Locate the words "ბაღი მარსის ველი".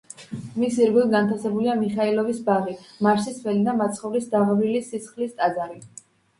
2.49-3.63